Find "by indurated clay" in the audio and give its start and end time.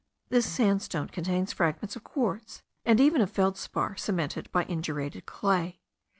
4.51-5.79